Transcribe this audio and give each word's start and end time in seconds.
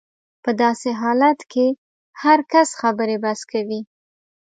په 0.43 0.51
داسې 0.61 0.89
حالت 1.01 1.39
کې 1.51 1.67
هر 2.23 2.39
کس 2.51 2.67
خبرې 2.81 3.17
بس 3.23 3.39
کوي. 3.51 3.81